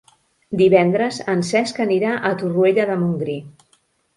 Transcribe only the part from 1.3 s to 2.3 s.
en Cesc anirà